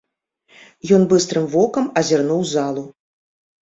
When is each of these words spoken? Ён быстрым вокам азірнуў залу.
Ён 0.97 1.05
быстрым 1.13 1.45
вокам 1.55 1.85
азірнуў 2.05 2.41
залу. 2.57 2.83